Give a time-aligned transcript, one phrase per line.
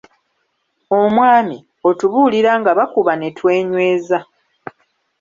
[0.99, 1.57] Omwami,
[1.89, 4.19] otubuulira nga bakuba ne twenyweza.